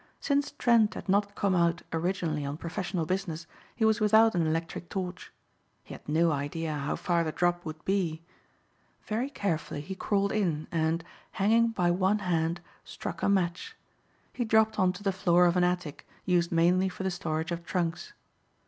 Since 0.19 0.53
Trent 0.57 0.95
had 0.95 1.07
not 1.07 1.35
come 1.35 1.53
out 1.53 1.83
originally 1.93 2.43
on 2.43 2.57
professional 2.57 3.05
business, 3.05 3.45
he 3.75 3.85
was 3.85 3.99
without 4.01 4.33
an 4.33 4.47
electric 4.47 4.89
torch. 4.89 5.31
He 5.83 5.93
had 5.93 6.09
no 6.09 6.31
idea 6.31 6.73
how 6.73 6.95
far 6.95 7.23
the 7.23 7.31
drop 7.31 7.63
would 7.65 7.85
be. 7.85 8.23
Very 9.05 9.29
carefully 9.29 9.79
he 9.79 9.93
crawled 9.93 10.31
in, 10.31 10.65
and, 10.71 11.03
hanging 11.33 11.67
by 11.67 11.91
one 11.91 12.17
hand, 12.25 12.61
struck 12.83 13.21
a 13.21 13.29
match. 13.29 13.75
He 14.33 14.43
dropped 14.43 14.79
on 14.79 14.91
to 14.93 15.03
the 15.03 15.11
floor 15.13 15.45
of 15.45 15.55
an 15.55 15.63
attic 15.63 16.07
used 16.25 16.51
mainly 16.51 16.89
for 16.89 17.03
the 17.03 17.11
storage 17.11 17.51
of 17.51 17.63
trunks. 17.63 18.13